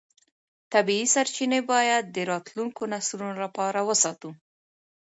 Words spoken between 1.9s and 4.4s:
د راتلونکو نسلونو لپاره وساتو